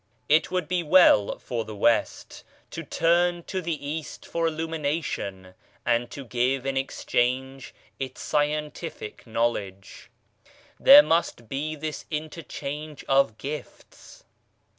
[0.27, 5.53] It would be well for the West to turn to the East for illumination,
[5.85, 10.09] and to give in exchange its scientific knowledge.
[10.79, 14.23] There must be this interchange of gifts.